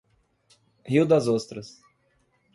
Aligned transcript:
Rio 0.83 1.05
Das 1.05 1.27
Ostras 1.27 1.79